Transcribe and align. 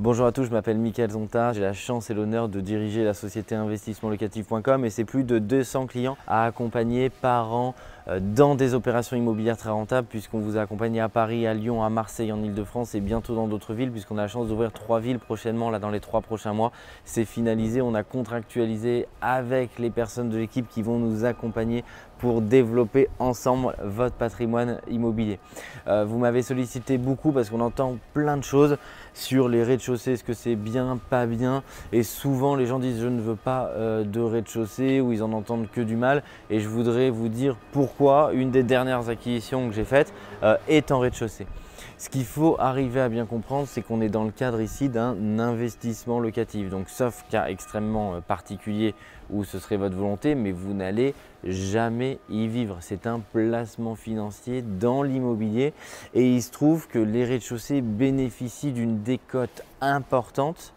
Bonjour 0.00 0.26
à 0.26 0.30
tous, 0.30 0.44
je 0.44 0.52
m'appelle 0.52 0.78
Mickaël 0.78 1.10
Zonta, 1.10 1.52
j'ai 1.52 1.60
la 1.60 1.72
chance 1.72 2.08
et 2.08 2.14
l'honneur 2.14 2.48
de 2.48 2.60
diriger 2.60 3.02
la 3.02 3.14
société 3.14 3.56
investissementlocatif.com 3.56 4.84
et 4.84 4.90
c'est 4.90 5.04
plus 5.04 5.24
de 5.24 5.40
200 5.40 5.88
clients 5.88 6.16
à 6.28 6.44
accompagner 6.44 7.10
par 7.10 7.52
an 7.52 7.74
euh, 8.06 8.20
dans 8.22 8.54
des 8.54 8.74
opérations 8.74 9.16
immobilières 9.16 9.56
très 9.56 9.70
rentables 9.70 10.06
puisqu'on 10.06 10.38
vous 10.38 10.56
a 10.56 10.60
accompagné 10.60 11.00
à 11.00 11.08
Paris, 11.08 11.48
à 11.48 11.54
Lyon, 11.54 11.82
à 11.82 11.90
Marseille, 11.90 12.30
en 12.30 12.40
Ile-de-France 12.44 12.94
et 12.94 13.00
bientôt 13.00 13.34
dans 13.34 13.48
d'autres 13.48 13.74
villes 13.74 13.90
puisqu'on 13.90 14.18
a 14.18 14.22
la 14.22 14.28
chance 14.28 14.46
d'ouvrir 14.46 14.70
trois 14.70 15.00
villes 15.00 15.18
prochainement 15.18 15.68
là 15.68 15.80
dans 15.80 15.90
les 15.90 15.98
trois 15.98 16.20
prochains 16.20 16.52
mois. 16.52 16.70
C'est 17.04 17.24
finalisé, 17.24 17.82
on 17.82 17.96
a 17.96 18.04
contractualisé 18.04 19.08
avec 19.20 19.80
les 19.80 19.90
personnes 19.90 20.28
de 20.28 20.38
l'équipe 20.38 20.68
qui 20.68 20.82
vont 20.82 21.00
nous 21.00 21.24
accompagner 21.24 21.82
pour 22.18 22.40
développer 22.40 23.08
ensemble 23.18 23.74
votre 23.82 24.14
patrimoine 24.14 24.80
immobilier. 24.88 25.38
Euh, 25.86 26.04
vous 26.04 26.18
m'avez 26.18 26.42
sollicité 26.42 26.98
beaucoup 26.98 27.32
parce 27.32 27.50
qu'on 27.50 27.60
entend 27.60 27.96
plein 28.12 28.36
de 28.36 28.44
choses 28.44 28.76
sur 29.14 29.48
les 29.48 29.62
rez-de-chaussée, 29.62 29.87
est-ce 29.92 30.24
que 30.24 30.32
c'est 30.32 30.56
bien, 30.56 30.98
pas 31.10 31.26
bien? 31.26 31.62
Et 31.92 32.02
souvent 32.02 32.54
les 32.54 32.66
gens 32.66 32.78
disent 32.78 33.00
je 33.00 33.08
ne 33.08 33.20
veux 33.20 33.36
pas 33.36 33.70
euh, 33.74 34.04
de 34.04 34.20
rez-de-chaussée 34.20 35.00
ou 35.00 35.12
ils 35.12 35.22
en 35.22 35.32
entendent 35.32 35.68
que 35.70 35.80
du 35.80 35.96
mal 35.96 36.22
et 36.50 36.60
je 36.60 36.68
voudrais 36.68 37.10
vous 37.10 37.28
dire 37.28 37.56
pourquoi 37.72 38.30
une 38.32 38.50
des 38.50 38.62
dernières 38.62 39.08
acquisitions 39.08 39.68
que 39.68 39.74
j'ai 39.74 39.84
faites 39.84 40.12
euh, 40.42 40.56
est 40.68 40.90
en 40.92 40.98
rez-de-chaussée. 40.98 41.46
Ce 41.98 42.08
qu'il 42.08 42.24
faut 42.24 42.56
arriver 42.58 43.00
à 43.00 43.08
bien 43.08 43.26
comprendre, 43.26 43.66
c'est 43.68 43.82
qu'on 43.82 44.00
est 44.00 44.08
dans 44.08 44.24
le 44.24 44.30
cadre 44.30 44.60
ici 44.60 44.88
d'un 44.88 45.38
investissement 45.38 46.20
locatif. 46.20 46.70
Donc, 46.70 46.88
sauf 46.88 47.24
cas 47.30 47.46
extrêmement 47.48 48.14
euh, 48.14 48.20
particulier 48.20 48.94
où 49.30 49.44
ce 49.44 49.58
serait 49.58 49.76
votre 49.76 49.96
volonté, 49.96 50.34
mais 50.34 50.52
vous 50.52 50.74
n'allez 50.74 51.14
jamais 51.44 52.18
y 52.28 52.46
vivre. 52.48 52.78
C'est 52.80 53.06
un 53.06 53.20
placement 53.20 53.94
financier 53.94 54.62
dans 54.62 55.02
l'immobilier 55.02 55.72
et 56.14 56.34
il 56.34 56.42
se 56.42 56.50
trouve 56.50 56.88
que 56.88 56.98
les 56.98 57.24
rez-de-chaussée 57.24 57.80
bénéficient 57.80 58.72
d'une 58.72 59.02
décote 59.02 59.62
importante 59.80 60.72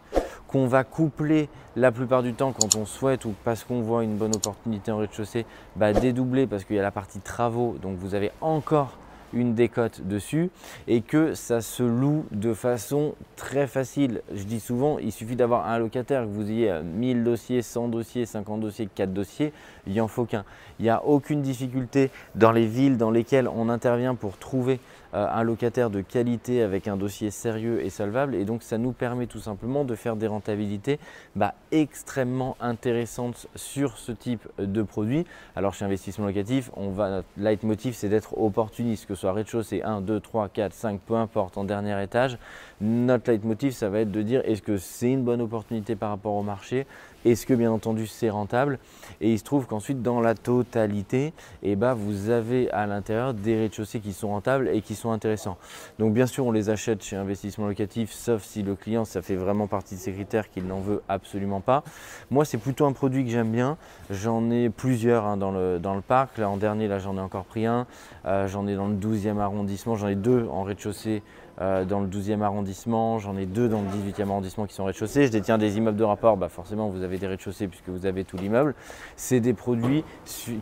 qu'on 0.46 0.66
va 0.66 0.84
coupler 0.84 1.48
la 1.76 1.90
plupart 1.90 2.22
du 2.22 2.34
temps 2.34 2.52
quand 2.52 2.76
on 2.76 2.84
souhaite 2.84 3.24
ou 3.24 3.34
parce 3.42 3.64
qu'on 3.64 3.80
voit 3.80 4.04
une 4.04 4.16
bonne 4.16 4.36
opportunité 4.36 4.92
en 4.92 4.98
rez-de-chaussée, 4.98 5.46
bah, 5.76 5.92
dédoubler 5.94 6.46
parce 6.46 6.64
qu'il 6.64 6.76
y 6.76 6.78
a 6.78 6.82
la 6.82 6.90
partie 6.90 7.20
travaux, 7.20 7.76
donc 7.80 7.96
vous 7.96 8.14
avez 8.14 8.30
encore 8.42 8.98
une 9.32 9.54
décote 9.54 10.02
dessus 10.06 10.50
et 10.88 11.00
que 11.00 11.34
ça 11.34 11.60
se 11.60 11.82
loue 11.82 12.24
de 12.30 12.54
façon 12.54 13.14
très 13.36 13.66
facile. 13.66 14.22
Je 14.34 14.44
dis 14.44 14.60
souvent, 14.60 14.98
il 14.98 15.12
suffit 15.12 15.36
d'avoir 15.36 15.66
un 15.66 15.78
locataire, 15.78 16.22
que 16.22 16.28
vous 16.28 16.50
ayez 16.50 16.80
1000 16.82 17.24
dossiers, 17.24 17.62
100 17.62 17.88
dossiers, 17.88 18.26
50 18.26 18.60
dossiers, 18.60 18.88
4 18.94 19.12
dossiers, 19.12 19.52
il 19.86 19.92
n'y 19.92 20.00
en 20.00 20.08
faut 20.08 20.24
qu'un. 20.24 20.44
Il 20.78 20.84
n'y 20.84 20.90
a 20.90 21.04
aucune 21.04 21.42
difficulté 21.42 22.10
dans 22.34 22.52
les 22.52 22.66
villes 22.66 22.96
dans 22.96 23.10
lesquelles 23.10 23.48
on 23.48 23.68
intervient 23.68 24.14
pour 24.14 24.38
trouver 24.38 24.80
un 25.12 25.42
locataire 25.42 25.90
de 25.90 26.00
qualité 26.00 26.62
avec 26.62 26.88
un 26.88 26.96
dossier 26.96 27.30
sérieux 27.30 27.84
et 27.84 27.90
solvable. 27.90 28.34
Et 28.34 28.44
donc 28.44 28.62
ça 28.62 28.78
nous 28.78 28.92
permet 28.92 29.26
tout 29.26 29.38
simplement 29.38 29.84
de 29.84 29.94
faire 29.94 30.16
des 30.16 30.26
rentabilités 30.26 30.98
bah, 31.36 31.54
extrêmement 31.70 32.56
intéressantes 32.60 33.46
sur 33.54 33.98
ce 33.98 34.12
type 34.12 34.46
de 34.58 34.82
produit. 34.82 35.26
Alors 35.56 35.74
chez 35.74 35.84
Investissement 35.84 36.26
Locatif, 36.26 36.70
on 36.76 36.90
va, 36.90 37.10
notre 37.10 37.28
leitmotiv 37.36 37.94
c'est 37.94 38.08
d'être 38.08 38.38
opportuniste, 38.38 39.06
que 39.06 39.14
ce 39.14 39.22
soit 39.22 39.32
rez-de-chaussée 39.32 39.82
1, 39.82 40.00
2, 40.00 40.20
3, 40.20 40.48
4, 40.48 40.72
5, 40.72 41.00
peu 41.00 41.14
importe, 41.14 41.58
en 41.58 41.64
dernier 41.64 42.02
étage. 42.02 42.38
Notre 42.80 43.30
leitmotiv, 43.30 43.72
ça 43.72 43.88
va 43.88 44.00
être 44.00 44.10
de 44.10 44.22
dire 44.22 44.42
est-ce 44.44 44.62
que 44.62 44.76
c'est 44.76 45.10
une 45.10 45.22
bonne 45.22 45.40
opportunité 45.40 45.94
par 45.96 46.10
rapport 46.10 46.34
au 46.34 46.42
marché? 46.42 46.86
Est-ce 47.24 47.46
que 47.46 47.54
bien 47.54 47.70
entendu 47.70 48.06
c'est 48.06 48.30
rentable? 48.30 48.78
Et 49.20 49.32
il 49.32 49.38
se 49.38 49.44
trouve 49.44 49.66
qu'ensuite 49.66 50.02
dans 50.02 50.20
la 50.20 50.34
totalité, 50.34 51.32
eh 51.62 51.76
ben, 51.76 51.94
vous 51.94 52.30
avez 52.30 52.70
à 52.70 52.86
l'intérieur 52.86 53.34
des 53.34 53.56
rez-de-chaussée 53.56 54.00
qui 54.00 54.12
sont 54.12 54.28
rentables 54.28 54.68
et 54.68 54.80
qui 54.82 54.94
sont 54.94 55.10
intéressants. 55.10 55.56
Donc 55.98 56.12
bien 56.14 56.26
sûr 56.26 56.46
on 56.46 56.52
les 56.52 56.70
achète 56.70 57.02
chez 57.02 57.16
investissement 57.16 57.66
locatif 57.66 58.12
sauf 58.12 58.42
si 58.42 58.62
le 58.62 58.74
client 58.74 59.04
ça 59.04 59.22
fait 59.22 59.36
vraiment 59.36 59.66
partie 59.66 59.94
de 59.94 60.00
ses 60.00 60.12
critères 60.12 60.50
qu'il 60.50 60.66
n'en 60.66 60.80
veut 60.80 61.02
absolument 61.08 61.60
pas. 61.60 61.84
Moi 62.30 62.44
c'est 62.44 62.58
plutôt 62.58 62.86
un 62.86 62.92
produit 62.92 63.24
que 63.24 63.30
j'aime 63.30 63.50
bien. 63.50 63.76
J'en 64.10 64.50
ai 64.50 64.68
plusieurs 64.68 65.24
hein, 65.24 65.36
dans, 65.36 65.52
le, 65.52 65.78
dans 65.78 65.94
le 65.94 66.02
parc. 66.02 66.38
Là 66.38 66.48
en 66.48 66.56
dernier 66.56 66.88
là 66.88 66.98
j'en 66.98 67.16
ai 67.16 67.20
encore 67.20 67.44
pris 67.44 67.66
un. 67.66 67.86
Euh, 68.26 68.48
j'en 68.48 68.66
ai 68.66 68.74
dans 68.74 68.88
le 68.88 68.94
12e 68.94 69.38
arrondissement. 69.38 69.96
J'en 69.96 70.08
ai 70.08 70.14
deux 70.14 70.46
en 70.50 70.62
rez-de-chaussée 70.62 71.22
euh, 71.60 71.84
dans 71.84 72.00
le 72.00 72.08
12e 72.08 72.40
arrondissement, 72.40 73.18
j'en 73.18 73.36
ai 73.36 73.44
deux 73.44 73.68
dans 73.68 73.82
le 73.82 73.88
18e 73.88 74.22
arrondissement 74.22 74.66
qui 74.66 74.74
sont 74.74 74.84
rez-de-chaussée. 74.84 75.26
Je 75.26 75.32
détiens 75.32 75.58
des 75.58 75.76
immeubles 75.76 75.98
de 75.98 76.04
rapport, 76.04 76.36
bah 76.36 76.48
forcément 76.48 76.88
vous 76.88 77.02
avez 77.02 77.11
des 77.18 77.26
rez-de-chaussée 77.26 77.68
puisque 77.68 77.88
vous 77.88 78.06
avez 78.06 78.24
tout 78.24 78.36
l'immeuble. 78.36 78.74
C'est 79.16 79.40
des 79.40 79.54
produits 79.54 80.04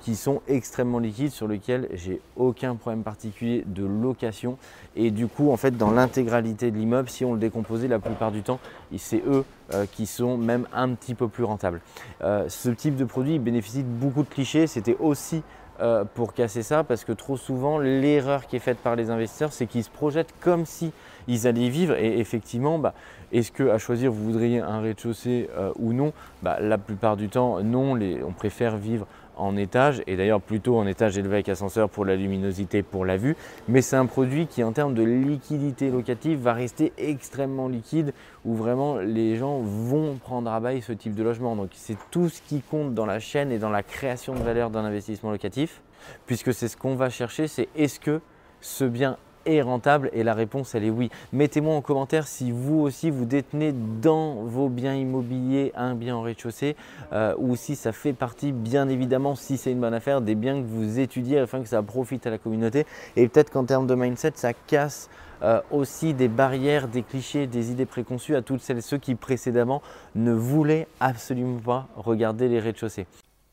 qui 0.03 0.16
sont 0.16 0.43
extrêmement 0.49 0.99
liquides 0.99 1.31
sur 1.31 1.49
lesquels 1.49 1.88
j'ai 1.94 2.21
aucun 2.37 2.77
problème 2.77 3.03
particulier 3.03 3.65
de 3.66 3.84
location. 3.84 4.59
Et 4.97 5.11
du 5.11 5.27
coup, 5.27 5.50
en 5.50 5.56
fait, 5.56 5.77
dans 5.77 5.91
l'intégralité 5.91 6.71
de 6.71 6.77
l'immeuble, 6.77 7.09
si 7.09 7.25
on 7.25 7.33
le 7.33 7.38
décomposait 7.38 7.88
la 7.88 7.99
plupart 7.99 8.33
du 8.33 8.43
temps, 8.43 8.61
c'est 8.97 9.22
eux 9.27 9.44
euh, 9.72 9.87
qui 9.91 10.06
sont 10.06 10.37
même 10.37 10.66
un 10.72 10.94
petit 10.94 11.15
peu 11.15 11.28
plus 11.28 11.44
rentables. 11.44 11.81
Euh, 12.22 12.49
ce 12.49 12.71
type 12.71 12.97
de 12.97 13.05
produit 13.05 13.38
bénéficie 13.38 13.82
de 13.82 13.88
beaucoup 13.88 14.22
de 14.22 14.28
clichés. 14.28 14.67
C'était 14.67 14.97
aussi 14.99 15.43
euh, 15.81 16.05
pour 16.15 16.35
casser 16.35 16.63
ça 16.63 16.85
parce 16.85 17.05
que 17.05 17.13
trop 17.13 17.37
souvent 17.37 17.79
l'erreur 17.79 18.47
qui 18.47 18.57
est 18.57 18.61
faite 18.61 18.79
par 18.79 18.97
les 18.97 19.11
investisseurs 19.11 19.53
c'est 19.53 19.67
qu'ils 19.67 19.85
se 19.85 19.91
projettent 19.91 20.35
comme 20.41 20.67
si 20.67 20.93
ils 21.29 21.47
allaient 21.47 21.69
vivre. 21.69 21.97
Et 21.97 22.19
effectivement 22.19 22.79
bah, 22.79 22.95
est-ce 23.33 23.53
que 23.53 23.69
à 23.69 23.79
choisir 23.79 24.13
vous 24.13 24.25
voudriez 24.25 24.61
un 24.61 24.81
rez-de-chaussée 24.81 25.49
euh, 25.57 25.73
ou 25.79 25.93
non? 25.93 26.13
Bah, 26.43 26.59
La 26.61 26.79
plupart 26.79 27.17
du 27.17 27.29
temps 27.29 27.63
non, 27.63 27.99
on 28.27 28.33
préfère 28.33 28.77
vivre 28.77 29.07
en 29.41 29.56
étage 29.56 30.03
et 30.06 30.17
d'ailleurs 30.17 30.41
plutôt 30.41 30.78
en 30.78 30.87
étage 30.87 31.19
élevé 31.19 31.37
avec 31.37 31.49
ascenseur 31.49 31.89
pour 31.89 32.05
la 32.05 32.17
luminosité, 32.17 32.83
pour 32.83 33.05
la 33.05 33.17
vue. 33.17 33.37
Mais 33.69 33.83
c'est 33.83 33.97
un 33.97 34.06
produit 34.06 34.47
qui 34.47 34.62
en 34.62 34.73
termes 34.73 34.95
de 34.95 35.03
liquidité 35.03 35.91
locative 35.91 36.41
va 36.41 36.53
rester 36.53 36.93
extrêmement 36.99 37.69
liquide 37.69 38.12
où 38.45 38.55
vraiment 38.55 38.99
les 38.99 39.37
gens 39.37 39.61
vont 39.61 40.17
prendre 40.17 40.50
à 40.50 40.61
bail 40.61 40.83
ce 40.83 40.93
type 40.93 41.15
de 41.15 41.23
logement. 41.23 41.56
Donc 41.56 41.71
c'est 41.73 41.97
tout 42.11 42.29
ce 42.29 42.41
qui 42.43 42.61
compte 42.61 42.95
dans 42.95 43.06
la 43.06 43.19
chaîne 43.19 43.50
et 43.53 43.59
dans 43.59 43.71
la 43.71 43.83
création 43.83 44.34
de 44.34 44.41
valeur 44.41 44.71
d'un 44.71 44.84
investissement 44.84 45.31
locatif 45.31 45.83
puisque 46.27 46.55
c'est 46.55 46.69
ce 46.69 46.77
qu'on 46.77 46.95
va 46.95 47.11
chercher, 47.11 47.49
c'est 47.49 47.69
est-ce 47.77 48.00
que 48.00 48.21
ce 48.61 48.84
bien 48.84 49.17
est 49.47 49.62
rentable 49.62 50.11
Et 50.12 50.23
la 50.23 50.34
réponse, 50.34 50.75
elle 50.75 50.84
est 50.84 50.91
oui. 50.91 51.11
Mettez-moi 51.33 51.75
en 51.75 51.81
commentaire 51.81 52.27
si 52.27 52.53
vous 52.53 52.81
aussi 52.81 53.11
vous 53.11 53.25
détenez 53.25 53.73
dans 53.73 54.34
vos 54.34 54.69
biens 54.69 54.95
immobiliers 54.95 55.73
un 55.77 55.95
bien 55.95 56.17
en 56.17 56.23
rez-de-chaussée 56.23 56.77
euh, 57.12 57.34
ou 57.39 57.56
si 57.56 57.77
ça 57.77 57.93
fait 57.93 58.12
partie, 58.12 58.53
bien 58.53 58.89
évidemment, 58.89 59.34
si 59.34 59.56
c'est 59.56 59.73
une 59.73 59.81
bonne 59.81 59.95
affaire, 59.95 60.21
des 60.21 60.34
biens 60.34 60.61
que 60.61 60.67
vous 60.67 60.99
étudiez 60.99 61.39
afin 61.39 61.61
que 61.62 61.69
ça 61.69 61.83
profite 61.83 62.27
à 62.27 62.31
la 62.31 62.39
communauté. 62.39 62.87
Et 63.17 63.29
peut-être 63.29 63.50
qu'en 63.50 63.65
termes 63.65 63.87
de 63.87 63.95
mindset, 63.95 64.33
ça 64.34 64.53
casse 64.53 65.09
euh, 65.43 65.61
aussi 65.71 66.12
des 66.12 66.29
barrières, 66.29 66.89
des 66.89 67.03
clichés, 67.03 67.47
des 67.47 67.71
idées 67.71 67.87
préconçues 67.87 68.37
à 68.37 68.43
toutes 68.43 68.61
celles 68.61 68.79
et 68.79 68.83
ceux 68.83 68.99
qui 68.99 69.15
précédemment 69.15 69.81
ne 70.15 70.33
voulaient 70.33 70.87
absolument 71.00 71.61
pas 71.61 71.89
regarder 71.97 72.49
les 72.49 72.61
rez-de-chaussée. 72.61 73.06